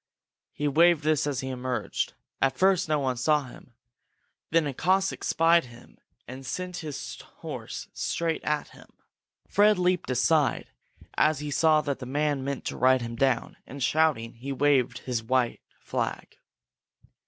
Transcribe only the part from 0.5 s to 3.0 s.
He waved this as he emerged. At first no